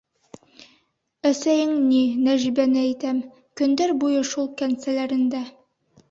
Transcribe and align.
Эсәйең 1.31 1.73
ни, 1.89 1.99
Нәжибәне 2.27 2.81
әйтәм, 2.83 3.19
көндәр 3.61 3.93
буйына 4.05 4.23
шул 4.31 4.47
кәнсәләрендә. 4.63 5.43